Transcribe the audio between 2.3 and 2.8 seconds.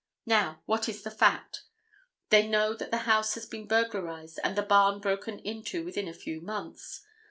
know